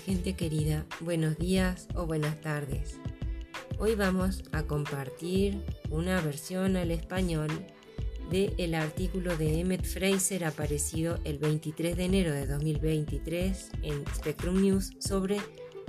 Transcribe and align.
gente 0.00 0.34
querida, 0.34 0.86
buenos 1.00 1.36
días 1.36 1.86
o 1.94 2.06
buenas 2.06 2.40
tardes. 2.40 2.98
Hoy 3.78 3.94
vamos 3.94 4.42
a 4.52 4.62
compartir 4.62 5.62
una 5.90 6.20
versión 6.20 6.76
al 6.76 6.90
español 6.90 7.48
del 8.30 8.54
el 8.58 8.74
artículo 8.74 9.36
de 9.36 9.60
Emmett 9.60 9.84
Fraser 9.84 10.44
aparecido 10.44 11.18
el 11.24 11.38
23 11.38 11.96
de 11.96 12.04
enero 12.04 12.32
de 12.32 12.46
2023 12.46 13.70
en 13.82 14.04
Spectrum 14.14 14.62
News 14.62 14.92
sobre 14.98 15.38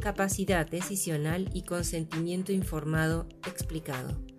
capacidad 0.01 0.67
decisional 0.67 1.49
y 1.53 1.63
consentimiento 1.63 2.51
informado 2.51 3.27
explicado. 3.47 4.30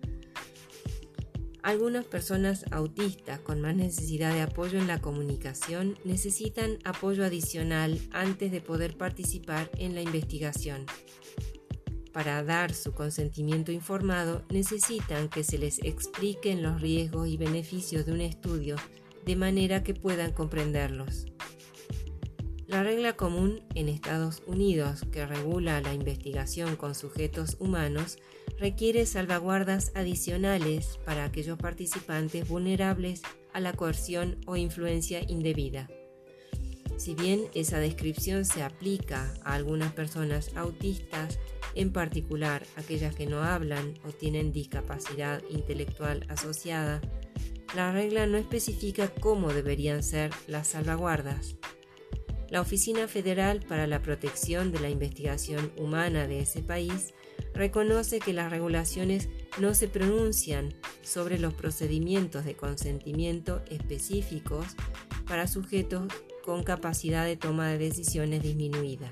Algunas 1.62 2.04
personas 2.04 2.64
autistas 2.72 3.38
con 3.38 3.60
más 3.60 3.76
necesidad 3.76 4.34
de 4.34 4.42
apoyo 4.42 4.78
en 4.78 4.88
la 4.88 5.00
comunicación 5.00 5.96
necesitan 6.04 6.78
apoyo 6.84 7.24
adicional 7.24 8.00
antes 8.10 8.50
de 8.50 8.60
poder 8.60 8.96
participar 8.96 9.70
en 9.78 9.94
la 9.94 10.02
investigación. 10.02 10.86
Para 12.12 12.42
dar 12.42 12.74
su 12.74 12.92
consentimiento 12.92 13.70
informado 13.70 14.44
necesitan 14.50 15.28
que 15.28 15.44
se 15.44 15.56
les 15.56 15.78
expliquen 15.78 16.62
los 16.62 16.80
riesgos 16.80 17.28
y 17.28 17.36
beneficios 17.36 18.06
de 18.06 18.12
un 18.12 18.20
estudio 18.20 18.76
de 19.24 19.36
manera 19.36 19.84
que 19.84 19.94
puedan 19.94 20.32
comprenderlos. 20.32 21.31
La 22.72 22.82
regla 22.82 23.12
común 23.16 23.60
en 23.74 23.90
Estados 23.90 24.42
Unidos 24.46 25.04
que 25.12 25.26
regula 25.26 25.82
la 25.82 25.92
investigación 25.92 26.76
con 26.76 26.94
sujetos 26.94 27.58
humanos 27.60 28.16
requiere 28.58 29.04
salvaguardas 29.04 29.92
adicionales 29.94 30.98
para 31.04 31.27
aquellos 31.27 31.58
participantes 31.58 32.48
vulnerables 32.48 33.20
a 33.52 33.60
la 33.60 33.74
coerción 33.74 34.38
o 34.47 34.56
influencia 34.56 35.20
indebida. 35.20 35.91
Si 36.97 37.14
bien 37.14 37.42
esa 37.52 37.78
descripción 37.78 38.47
se 38.47 38.62
aplica 38.62 39.34
a 39.44 39.52
algunas 39.52 39.92
personas 39.92 40.56
autistas, 40.56 41.38
en 41.75 41.92
particular 41.92 42.64
aquellas 42.77 43.14
que 43.14 43.27
no 43.27 43.42
hablan 43.42 43.98
o 44.08 44.12
tienen 44.12 44.50
discapacidad 44.50 45.42
intelectual 45.50 46.25
asociada, 46.30 47.02
la 47.77 47.92
regla 47.92 48.27
no 48.27 48.38
especifica 48.38 49.08
cómo 49.08 49.52
deberían 49.52 50.02
ser 50.02 50.30
las 50.47 50.69
salvaguardas. 50.69 51.56
La 52.53 52.61
Oficina 52.61 53.08
Federal 53.08 53.64
para 53.67 53.86
la 53.86 54.03
Protección 54.03 54.72
de 54.72 54.81
la 54.81 54.91
Investigación 54.91 55.72
Humana 55.78 56.27
de 56.27 56.41
ese 56.41 56.62
país 56.62 57.14
reconoce 57.55 58.19
que 58.19 58.34
las 58.34 58.50
regulaciones 58.50 59.31
no 59.59 59.72
se 59.72 59.89
pronuncian 59.89 60.75
sobre 61.00 61.39
los 61.39 61.55
procedimientos 61.55 62.44
de 62.44 62.55
consentimiento 62.55 63.62
específicos 63.70 64.67
para 65.27 65.47
sujetos 65.47 66.12
con 66.44 66.62
capacidad 66.62 67.25
de 67.25 67.39
toma 67.39 67.70
de 67.70 67.78
decisiones 67.78 68.42
disminuida. 68.42 69.11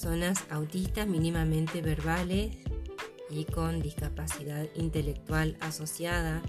Personas 0.00 0.44
autistas 0.48 1.06
mínimamente 1.06 1.82
verbales 1.82 2.56
y 3.28 3.44
con 3.44 3.82
discapacidad 3.82 4.66
intelectual 4.74 5.58
asociada 5.60 6.40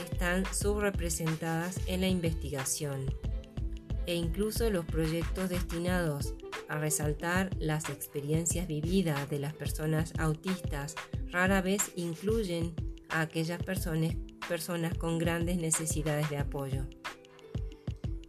están 0.00 0.44
subrepresentadas 0.54 1.80
en 1.88 2.02
la 2.02 2.06
investigación 2.06 3.12
e 4.06 4.14
incluso 4.14 4.70
los 4.70 4.84
proyectos 4.84 5.48
destinados 5.48 6.34
a 6.68 6.78
resaltar 6.78 7.50
las 7.58 7.88
experiencias 7.88 8.68
vividas 8.68 9.28
de 9.28 9.40
las 9.40 9.52
personas 9.52 10.12
autistas 10.16 10.94
rara 11.32 11.60
vez 11.60 11.90
incluyen 11.96 12.72
a 13.08 13.22
aquellas 13.22 13.60
personas, 13.64 14.14
personas 14.48 14.96
con 14.96 15.18
grandes 15.18 15.56
necesidades 15.56 16.30
de 16.30 16.38
apoyo. 16.38 16.86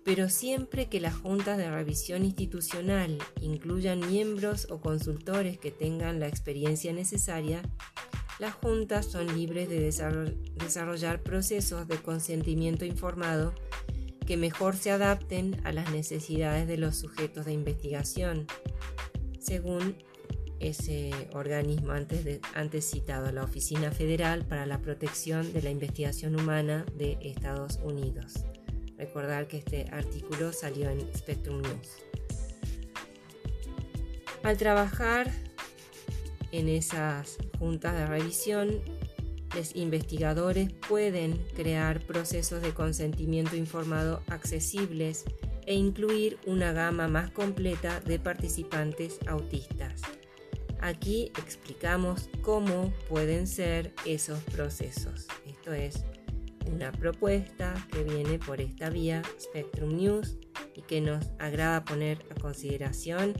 Pero 0.03 0.29
siempre 0.29 0.89
que 0.89 0.99
las 0.99 1.15
juntas 1.15 1.57
de 1.57 1.71
revisión 1.71 2.25
institucional 2.25 3.17
incluyan 3.41 3.99
miembros 4.01 4.67
o 4.69 4.81
consultores 4.81 5.57
que 5.57 5.71
tengan 5.71 6.19
la 6.19 6.27
experiencia 6.27 6.91
necesaria, 6.91 7.61
las 8.39 8.53
juntas 8.53 9.05
son 9.05 9.27
libres 9.37 9.69
de 9.69 9.79
desarrollar 9.79 11.21
procesos 11.21 11.87
de 11.87 11.97
consentimiento 11.97 12.83
informado 12.83 13.53
que 14.25 14.37
mejor 14.37 14.75
se 14.75 14.91
adapten 14.91 15.61
a 15.63 15.71
las 15.71 15.91
necesidades 15.91 16.67
de 16.67 16.77
los 16.77 16.97
sujetos 16.97 17.45
de 17.45 17.53
investigación, 17.53 18.47
según 19.39 19.95
ese 20.59 21.11
organismo 21.33 21.91
antes, 21.91 22.39
antes 22.53 22.89
citado, 22.89 23.31
la 23.31 23.43
Oficina 23.43 23.91
Federal 23.91 24.45
para 24.45 24.65
la 24.65 24.79
Protección 24.79 25.51
de 25.53 25.61
la 25.61 25.69
Investigación 25.69 26.39
Humana 26.39 26.85
de 26.95 27.17
Estados 27.21 27.79
Unidos. 27.83 28.45
Recordar 29.03 29.47
que 29.49 29.57
este 29.57 29.85
artículo 29.91 30.53
salió 30.53 30.89
en 30.89 31.01
Spectrum 31.13 31.61
News. 31.61 31.89
Al 34.43 34.55
trabajar 34.55 35.29
en 36.53 36.69
esas 36.69 37.37
juntas 37.59 37.95
de 37.95 38.07
revisión, 38.07 38.81
los 39.57 39.75
investigadores 39.75 40.71
pueden 40.87 41.37
crear 41.53 41.99
procesos 41.99 42.61
de 42.61 42.73
consentimiento 42.73 43.57
informado 43.57 44.23
accesibles 44.27 45.25
e 45.65 45.73
incluir 45.75 46.39
una 46.45 46.71
gama 46.71 47.09
más 47.09 47.29
completa 47.29 47.99
de 47.99 48.19
participantes 48.19 49.19
autistas. 49.27 50.01
Aquí 50.79 51.33
explicamos 51.37 52.29
cómo 52.41 52.93
pueden 53.09 53.47
ser 53.47 53.93
esos 54.05 54.39
procesos. 54.43 55.27
Esto 55.45 55.73
es 55.73 56.05
una 56.71 56.91
propuesta 56.91 57.73
que 57.91 58.03
viene 58.03 58.39
por 58.39 58.61
esta 58.61 58.89
vía 58.89 59.21
Spectrum 59.39 59.95
News 59.95 60.37
y 60.75 60.81
que 60.81 61.01
nos 61.01 61.31
agrada 61.39 61.83
poner 61.83 62.19
a 62.31 62.39
consideración 62.39 63.33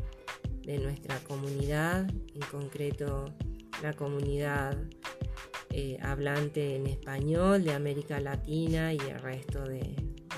de 0.64 0.80
nuestra 0.80 1.20
comunidad, 1.20 2.10
en 2.10 2.42
concreto 2.52 3.26
la 3.82 3.94
comunidad 3.94 4.78
eh, 5.70 5.98
hablante 6.02 6.76
en 6.76 6.88
español 6.88 7.64
de 7.64 7.74
América 7.74 8.20
Latina 8.20 8.94
y 8.94 9.00
el 9.00 9.20
resto 9.20 9.64
de, 9.64 9.96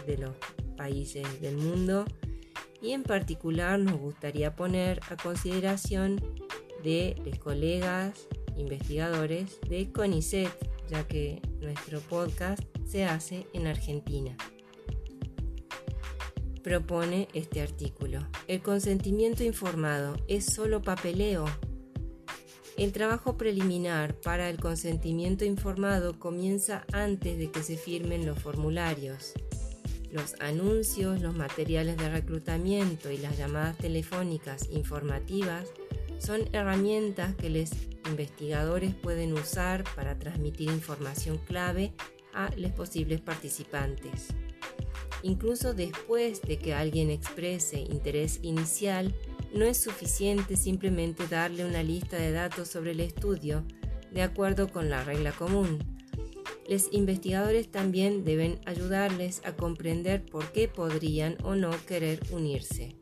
de 0.07 0.17
los 0.17 0.35
países 0.78 1.41
del 1.41 1.57
mundo. 1.57 2.06
Y 2.81 2.91
en 2.91 3.03
particular 3.03 3.79
nos 3.79 4.00
gustaría 4.00 4.56
poner 4.56 5.00
a 5.09 5.16
consideración 5.16 6.22
de 6.84 7.16
los 7.25 7.40
colegas 7.40 8.28
investigadores 8.56 9.59
de 9.67 9.91
CONICET, 9.91 10.52
ya 10.88 11.07
que 11.07 11.41
nuestro 11.59 12.00
podcast 12.01 12.63
se 12.85 13.06
hace 13.06 13.47
en 13.53 13.68
Argentina 13.68 14.35
propone 16.66 17.28
este 17.35 17.62
artículo. 17.62 18.28
El 18.47 18.63
consentimiento 18.63 19.44
informado 19.44 20.16
es 20.28 20.46
solo 20.46 20.81
papeleo. 20.81 21.46
El 22.75 22.91
trabajo 22.91 23.38
preliminar 23.38 24.16
para 24.16 24.50
el 24.50 24.59
consentimiento 24.59 25.46
informado 25.46 26.18
comienza 26.18 26.84
antes 26.91 27.38
de 27.38 27.52
que 27.52 27.62
se 27.62 27.78
firmen 27.78 28.25
los 28.25 28.40
formularios. 28.40 29.34
Los 30.09 30.34
anuncios, 30.41 31.22
los 31.22 31.35
materiales 31.35 31.97
de 31.97 32.09
reclutamiento 32.09 33.12
y 33.12 33.17
las 33.17 33.38
llamadas 33.38 33.78
telefónicas 33.78 34.67
informativas 34.72 35.69
son 36.25 36.50
herramientas 36.53 37.36
que 37.36 37.52
los 37.52 37.69
investigadores 38.09 38.96
pueden 38.96 39.34
usar 39.34 39.84
para 39.96 40.18
transmitir 40.18 40.69
información 40.69 41.38
clave 41.38 41.94
a 42.34 42.50
los 42.58 42.72
posibles 42.72 43.22
participantes. 43.22 44.29
Incluso 45.22 45.73
después 45.73 46.41
de 46.41 46.58
que 46.58 46.73
alguien 46.73 47.11
exprese 47.11 47.79
interés 47.79 48.40
inicial, 48.41 49.14
no 49.53 49.66
es 49.66 49.78
suficiente 49.78 50.58
simplemente 50.58 51.28
darle 51.28 51.64
una 51.64 51.84
lista 51.84 52.17
de 52.17 52.32
datos 52.32 52.70
sobre 52.70 52.91
el 52.91 53.02
estudio 53.02 53.64
de 54.11 54.23
acuerdo 54.23 54.70
con 54.70 54.90
la 54.90 55.03
regla 55.03 55.32
común. 55.32 55.79
Los 56.67 56.91
investigadores 56.91 57.70
también 57.70 58.26
deben 58.26 58.59
ayudarles 58.66 59.41
a 59.46 59.55
comprender 59.55 60.26
por 60.26 60.52
qué 60.52 60.67
podrían 60.67 61.38
o 61.44 61.55
no 61.55 61.70
querer 61.85 62.20
unirse. 62.32 62.96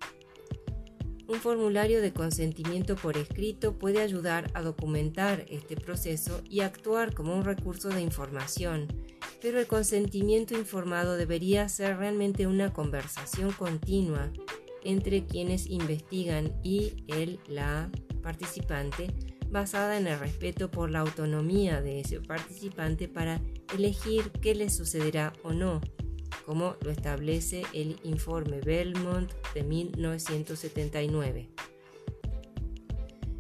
Un 1.34 1.40
formulario 1.40 2.00
de 2.04 2.14
consentimiento 2.14 2.96
por 2.96 3.18
escrito 3.18 3.80
puede 3.80 4.04
ayudar 4.04 4.52
a 4.54 4.62
documentar 4.62 5.48
este 5.50 5.76
proceso 5.76 6.44
y 6.48 6.60
actuar 6.60 7.16
como 7.16 7.36
un 7.36 7.44
recurso 7.44 7.90
de 7.90 8.02
información, 8.02 8.88
pero 9.42 9.60
el 9.60 9.66
consentimiento 9.66 10.56
informado 10.56 11.16
debería 11.18 11.68
ser 11.70 11.98
realmente 11.98 12.46
una 12.46 12.72
conversación 12.72 13.52
continua 13.52 14.32
entre 14.84 15.26
quienes 15.26 15.68
investigan 15.72 16.54
y 16.62 17.04
el, 17.08 17.40
la 17.48 17.90
participante, 18.22 19.08
basada 19.50 19.98
en 19.98 20.06
el 20.06 20.20
respeto 20.20 20.70
por 20.70 20.92
la 20.92 21.00
autonomía 21.00 21.82
de 21.82 22.02
ese 22.02 22.20
participante 22.20 23.08
para 23.08 23.42
elegir 23.76 24.30
qué 24.40 24.54
le 24.54 24.70
sucederá 24.70 25.34
o 25.42 25.52
no, 25.52 25.82
como 26.46 26.76
lo 26.82 26.92
establece 26.92 27.64
el 27.74 28.00
informe 28.04 28.60
Belmont 28.62 29.32
de 29.54 29.64
1979. 29.64 31.50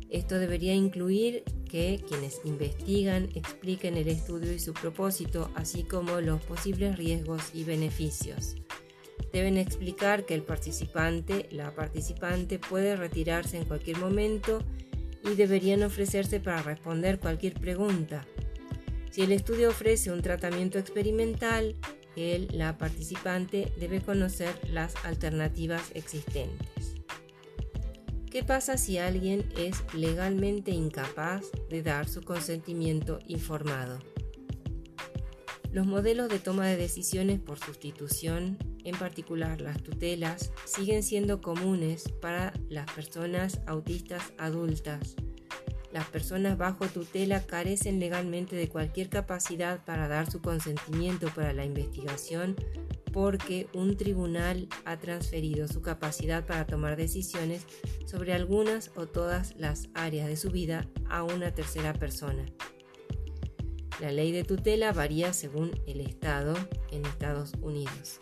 Esto 0.10 0.38
debería 0.38 0.76
incluir 0.76 1.44
que 1.68 2.04
quienes 2.08 2.42
investigan 2.46 3.30
expliquen 3.34 3.98
el 3.98 4.08
estudio 4.08 4.54
y 4.54 4.60
su 4.60 4.74
propósito, 4.74 5.50
así 5.56 5.84
como 5.84 6.22
los 6.22 6.40
posibles 6.44 6.98
riesgos 6.98 7.50
y 7.52 7.64
beneficios. 7.64 8.56
Deben 9.32 9.58
explicar 9.58 10.26
que 10.26 10.36
el 10.36 10.44
participante, 10.44 11.48
la 11.52 11.74
participante, 11.74 12.60
puede 12.60 12.96
retirarse 12.96 13.58
en 13.58 13.66
cualquier 13.66 13.98
momento 13.98 14.60
y 15.24 15.34
deberían 15.34 15.82
ofrecerse 15.82 16.40
para 16.40 16.62
responder 16.62 17.20
cualquier 17.20 17.56
pregunta. 17.56 18.28
Si 19.10 19.22
el 19.22 19.32
estudio 19.32 19.70
ofrece 19.70 20.12
un 20.12 20.22
tratamiento 20.22 20.78
experimental, 20.78 21.76
él, 22.16 22.48
la 22.52 22.78
participante, 22.78 23.72
debe 23.80 24.02
conocer 24.02 24.54
las 24.70 24.96
alternativas 25.06 25.92
existentes. 25.94 26.96
¿Qué 28.30 28.44
pasa 28.44 28.78
si 28.78 28.98
alguien 28.98 29.46
es 29.58 29.84
legalmente 29.94 30.72
incapaz 30.72 31.46
de 31.70 31.84
dar 31.84 32.08
su 32.08 32.22
consentimiento 32.22 33.20
informado? 33.28 34.00
Los 35.72 35.88
modelos 35.88 36.30
de 36.30 36.40
toma 36.40 36.68
de 36.68 36.78
decisiones 36.78 37.40
por 37.40 37.60
sustitución 37.60 38.58
en 38.84 38.96
particular 38.96 39.62
las 39.62 39.82
tutelas, 39.82 40.52
siguen 40.66 41.04
siendo 41.04 41.42
comunes 41.42 42.10
para 42.22 42.54
las 42.70 42.90
personas 42.92 43.62
autistas 43.66 44.34
adultas. 44.38 45.16
Las 45.94 46.08
personas 46.08 46.58
bajo 46.58 46.88
tutela 46.88 47.46
carecen 47.46 48.00
legalmente 48.00 48.56
de 48.56 48.68
cualquier 48.68 49.10
capacidad 49.10 49.86
para 49.86 50.08
dar 50.08 50.30
su 50.30 50.42
consentimiento 50.42 51.28
para 51.36 51.54
la 51.54 51.66
investigación 51.66 52.56
porque 53.14 53.68
un 53.74 53.96
tribunal 53.96 54.68
ha 54.86 54.98
transferido 54.98 55.68
su 55.68 55.84
capacidad 55.84 56.48
para 56.48 56.66
tomar 56.66 56.96
decisiones 56.96 57.68
sobre 58.08 58.34
algunas 58.34 58.90
o 58.96 59.06
todas 59.06 59.56
las 59.56 59.88
áreas 59.94 60.28
de 60.28 60.36
su 60.36 60.50
vida 60.50 60.88
a 61.10 61.22
una 61.22 61.54
tercera 61.54 61.94
persona. 61.94 62.44
La 64.02 64.12
ley 64.12 64.32
de 64.32 64.44
tutela 64.44 64.94
varía 64.94 65.32
según 65.32 65.80
el 65.86 66.02
estado 66.02 66.56
en 66.92 67.06
Estados 67.06 67.52
Unidos. 67.62 68.20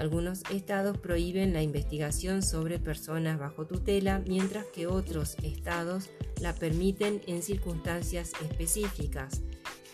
Algunos 0.00 0.44
estados 0.50 0.96
prohíben 0.96 1.52
la 1.52 1.62
investigación 1.62 2.42
sobre 2.42 2.78
personas 2.78 3.38
bajo 3.38 3.66
tutela, 3.66 4.22
mientras 4.26 4.64
que 4.64 4.86
otros 4.86 5.36
estados 5.42 6.08
la 6.40 6.54
permiten 6.54 7.20
en 7.26 7.42
circunstancias 7.42 8.32
específicas, 8.40 9.42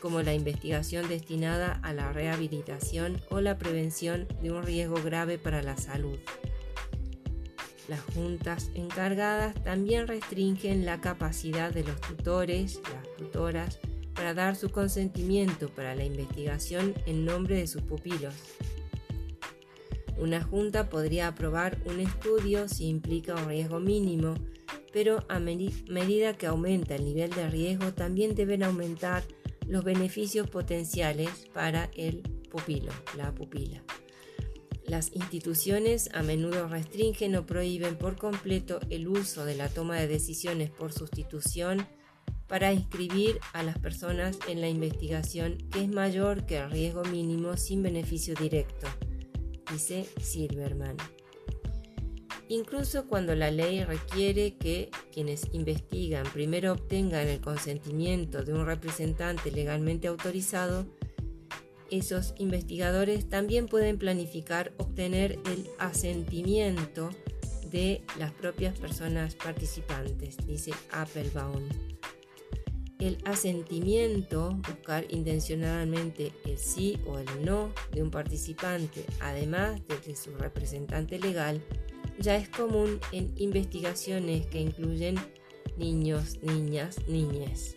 como 0.01 0.23
la 0.23 0.33
investigación 0.33 1.09
destinada 1.09 1.81
a 1.83 1.93
la 1.93 2.13
rehabilitación 2.13 3.21
o 3.31 3.41
la 3.41 3.59
prevención 3.59 4.29
de 4.43 4.53
un 4.53 4.63
riesgo 4.63 5.03
grave 5.03 5.39
para 5.39 5.61
la 5.61 5.77
salud. 5.77 6.21
Las 7.89 8.01
juntas 8.15 8.71
encargadas 8.75 9.61
también 9.65 10.07
restringen 10.07 10.87
la 10.87 11.01
capacidad 11.01 11.73
de 11.73 11.83
los 11.83 12.01
tutores, 12.01 12.81
las 12.93 13.17
tutoras, 13.17 13.81
para 14.15 14.35
dar 14.35 14.55
su 14.55 14.71
consentimiento 14.71 15.69
para 15.69 15.97
la 15.97 16.05
investigación 16.05 16.95
en 17.07 17.25
nombre 17.25 17.57
de 17.57 17.67
sus 17.67 17.83
pupilos. 17.83 18.35
Una 20.19 20.43
junta 20.43 20.89
podría 20.89 21.29
aprobar 21.29 21.79
un 21.85 22.01
estudio 22.01 22.69
si 22.69 22.87
implica 22.89 23.35
un 23.35 23.49
riesgo 23.49 23.81
mínimo, 23.81 24.35
pero 24.93 25.25
a 25.29 25.39
medida 25.39 26.39
que 26.39 26.47
aumenta 26.47 26.95
el 26.95 27.05
nivel 27.05 27.31
de 27.31 27.51
riesgo 27.51 27.93
también 27.93 28.35
deben 28.35 28.63
aumentar 28.63 29.25
los 29.67 29.85
beneficios 29.85 30.49
potenciales 30.49 31.31
para 31.53 31.91
el 31.95 32.23
pupilo, 32.51 32.93
la 33.17 33.35
pupila. 33.35 33.83
Las 34.87 35.11
instituciones 35.15 36.09
a 36.15 36.23
menudo 36.23 36.69
restringen 36.69 37.37
o 37.37 37.45
prohíben 37.45 37.99
por 37.99 38.17
completo 38.17 38.81
el 38.89 39.09
uso 39.09 39.45
de 39.45 39.57
la 39.57 39.69
toma 39.69 39.97
de 39.97 40.07
decisiones 40.07 40.71
por 40.71 40.93
sustitución 40.93 41.87
para 42.47 42.73
inscribir 42.73 43.41
a 43.53 43.65
las 43.65 43.79
personas 43.79 44.39
en 44.49 44.61
la 44.61 44.69
investigación 44.69 45.59
que 45.73 45.83
es 45.83 45.89
mayor 45.89 46.47
que 46.47 46.59
el 46.59 46.71
riesgo 46.71 47.03
mínimo 47.03 47.57
sin 47.57 47.83
beneficio 47.83 48.35
directo 48.37 48.87
dice 49.73 50.07
Silverman. 50.21 50.97
Incluso 52.49 53.07
cuando 53.07 53.35
la 53.35 53.51
ley 53.51 53.83
requiere 53.85 54.57
que 54.57 54.91
quienes 55.13 55.49
investigan 55.53 56.25
primero 56.33 56.73
obtengan 56.73 57.27
el 57.27 57.41
consentimiento 57.41 58.45
de 58.45 58.53
un 58.53 58.67
representante 58.67 59.51
legalmente 59.51 60.07
autorizado, 60.07 60.87
esos 61.91 62.35
investigadores 62.39 63.29
también 63.29 63.67
pueden 63.67 63.99
planificar 63.99 64.73
obtener 64.77 65.39
el 65.47 65.67
asentimiento 65.79 67.11
de 67.71 68.03
las 68.19 68.33
propias 68.33 68.79
personas 68.79 69.35
participantes, 69.35 70.37
dice 70.47 70.73
Applebaum 70.93 71.96
el 73.07 73.19
asentimiento, 73.25 74.51
buscar 74.67 75.07
intencionadamente 75.09 76.33
el 76.45 76.59
sí 76.59 76.99
o 77.07 77.19
el 77.19 77.45
no 77.45 77.73
de 77.93 78.03
un 78.03 78.11
participante, 78.11 79.05
además 79.21 79.81
de 79.87 80.17
su 80.17 80.37
representante 80.37 81.19
legal, 81.19 81.63
ya 82.19 82.37
es 82.37 82.49
común 82.49 83.01
en 83.13 83.33
investigaciones 83.37 84.47
que 84.47 84.61
incluyen 84.61 85.17
niños, 85.77 86.43
niñas, 86.43 86.99
niñes. 87.09 87.77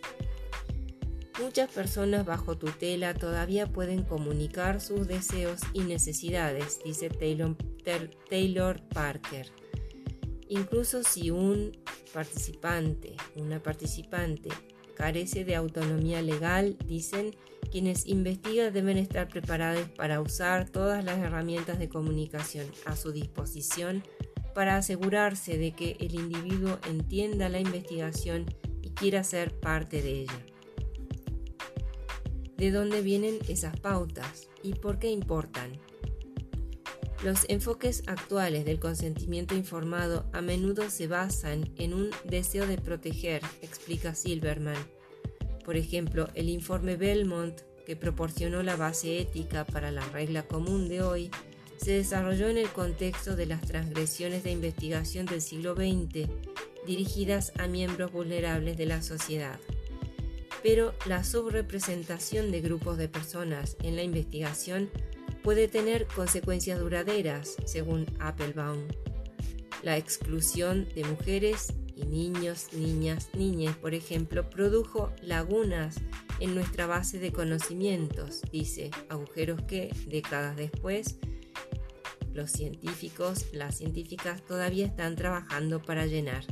Muchas 1.40 1.70
personas 1.70 2.26
bajo 2.26 2.58
tutela 2.58 3.14
todavía 3.14 3.66
pueden 3.66 4.02
comunicar 4.02 4.80
sus 4.80 5.06
deseos 5.06 5.60
y 5.72 5.80
necesidades, 5.80 6.80
dice 6.84 7.08
Taylor, 7.08 7.56
Taylor 8.28 8.82
Parker. 8.88 9.46
Incluso 10.48 11.02
si 11.02 11.30
un 11.30 11.72
participante, 12.12 13.16
una 13.36 13.62
participante 13.62 14.50
carece 14.94 15.44
de 15.44 15.56
autonomía 15.56 16.22
legal, 16.22 16.76
dicen, 16.86 17.34
quienes 17.70 18.06
investigan 18.06 18.72
deben 18.72 18.98
estar 18.98 19.28
preparados 19.28 19.88
para 19.90 20.20
usar 20.20 20.68
todas 20.68 21.04
las 21.04 21.18
herramientas 21.18 21.78
de 21.78 21.88
comunicación 21.88 22.66
a 22.84 22.96
su 22.96 23.12
disposición 23.12 24.02
para 24.54 24.76
asegurarse 24.76 25.56
de 25.58 25.72
que 25.72 25.96
el 26.00 26.14
individuo 26.14 26.78
entienda 26.88 27.48
la 27.48 27.60
investigación 27.60 28.46
y 28.82 28.90
quiera 28.90 29.22
ser 29.22 29.58
parte 29.58 30.02
de 30.02 30.22
ella. 30.22 30.46
¿De 32.56 32.70
dónde 32.70 33.00
vienen 33.00 33.38
esas 33.48 33.78
pautas 33.78 34.48
y 34.62 34.74
por 34.74 34.98
qué 34.98 35.10
importan? 35.10 35.72
Los 37.22 37.44
enfoques 37.48 38.02
actuales 38.06 38.64
del 38.64 38.80
consentimiento 38.80 39.54
informado 39.54 40.24
a 40.32 40.40
menudo 40.40 40.88
se 40.88 41.06
basan 41.06 41.70
en 41.76 41.92
un 41.92 42.10
deseo 42.24 42.66
de 42.66 42.78
proteger, 42.78 43.42
explica 43.60 44.14
Silverman. 44.14 44.78
Por 45.62 45.76
ejemplo, 45.76 46.28
el 46.34 46.48
informe 46.48 46.96
Belmont, 46.96 47.60
que 47.84 47.94
proporcionó 47.94 48.62
la 48.62 48.76
base 48.76 49.20
ética 49.20 49.66
para 49.66 49.90
la 49.90 50.00
regla 50.08 50.44
común 50.44 50.88
de 50.88 51.02
hoy, 51.02 51.30
se 51.76 51.92
desarrolló 51.92 52.48
en 52.48 52.56
el 52.56 52.70
contexto 52.70 53.36
de 53.36 53.44
las 53.46 53.60
transgresiones 53.60 54.42
de 54.42 54.52
investigación 54.52 55.26
del 55.26 55.42
siglo 55.42 55.74
XX 55.74 56.26
dirigidas 56.86 57.52
a 57.58 57.66
miembros 57.66 58.12
vulnerables 58.12 58.78
de 58.78 58.86
la 58.86 59.02
sociedad. 59.02 59.60
Pero 60.62 60.94
la 61.06 61.22
subrepresentación 61.22 62.50
de 62.50 62.60
grupos 62.62 62.96
de 62.96 63.08
personas 63.08 63.76
en 63.82 63.96
la 63.96 64.02
investigación 64.02 64.90
puede 65.42 65.68
tener 65.68 66.06
consecuencias 66.06 66.78
duraderas, 66.78 67.56
según 67.64 68.06
Applebaum. 68.18 68.86
La 69.82 69.96
exclusión 69.96 70.88
de 70.94 71.04
mujeres 71.04 71.72
y 71.96 72.04
niños, 72.04 72.72
niñas, 72.72 73.28
niñas, 73.34 73.76
por 73.76 73.94
ejemplo, 73.94 74.48
produjo 74.48 75.12
lagunas 75.22 75.96
en 76.40 76.54
nuestra 76.54 76.86
base 76.86 77.18
de 77.18 77.32
conocimientos, 77.32 78.42
dice, 78.50 78.90
agujeros 79.08 79.62
que, 79.62 79.94
décadas 80.06 80.56
después, 80.56 81.18
los 82.32 82.50
científicos, 82.50 83.46
las 83.52 83.76
científicas 83.76 84.42
todavía 84.44 84.86
están 84.86 85.16
trabajando 85.16 85.82
para 85.82 86.06
llenar. 86.06 86.44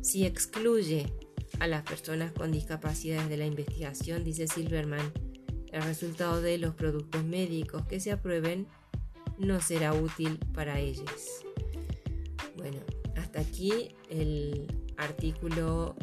Si 0.00 0.24
excluye 0.24 1.12
a 1.60 1.66
las 1.66 1.82
personas 1.82 2.32
con 2.32 2.50
discapacidades 2.50 3.28
de 3.28 3.36
la 3.36 3.46
investigación, 3.46 4.24
dice 4.24 4.48
Silverman, 4.48 5.12
el 5.72 5.82
resultado 5.82 6.40
de 6.40 6.58
los 6.58 6.74
productos 6.74 7.24
médicos 7.24 7.84
que 7.86 7.98
se 7.98 8.12
aprueben 8.12 8.66
no 9.38 9.60
será 9.60 9.94
útil 9.94 10.38
para 10.54 10.78
ellos. 10.78 11.44
Bueno, 12.56 12.78
hasta 13.16 13.40
aquí 13.40 13.94
el 14.08 14.66
artículo 14.98 15.96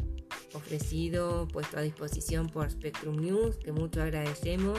ofrecido, 0.52 1.46
puesto 1.48 1.78
a 1.78 1.82
disposición 1.82 2.48
por 2.48 2.70
Spectrum 2.70 3.16
News, 3.16 3.56
que 3.56 3.72
mucho 3.72 4.02
agradecemos. 4.02 4.78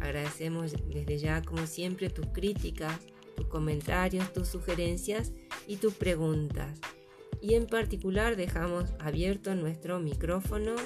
Agradecemos 0.00 0.72
desde 0.86 1.18
ya, 1.18 1.42
como 1.42 1.66
siempre, 1.66 2.08
tus 2.08 2.26
críticas, 2.28 3.00
tus 3.36 3.48
comentarios, 3.48 4.32
tus 4.32 4.48
sugerencias 4.48 5.32
y 5.66 5.76
tus 5.76 5.94
preguntas. 5.94 6.78
Y 7.40 7.54
en 7.54 7.66
particular 7.66 8.36
dejamos 8.36 8.94
abierto 9.00 9.54
nuestro 9.54 9.98
micrófono 9.98 10.76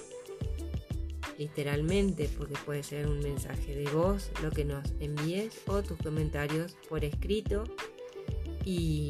literalmente, 1.42 2.30
porque 2.38 2.54
puede 2.64 2.82
ser 2.82 3.08
un 3.08 3.18
mensaje 3.20 3.74
de 3.74 3.90
voz, 3.90 4.30
lo 4.42 4.50
que 4.50 4.64
nos 4.64 4.84
envíes 5.00 5.60
o 5.66 5.82
tus 5.82 5.98
comentarios 5.98 6.76
por 6.88 7.04
escrito. 7.04 7.64
Y 8.64 9.08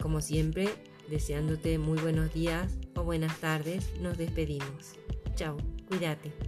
como 0.00 0.20
siempre, 0.20 0.68
deseándote 1.08 1.78
muy 1.78 1.98
buenos 1.98 2.32
días, 2.32 2.78
o 2.94 3.02
buenas 3.02 3.40
tardes, 3.40 3.90
nos 4.00 4.16
despedimos. 4.16 4.94
Chao, 5.34 5.56
cuídate. 5.88 6.45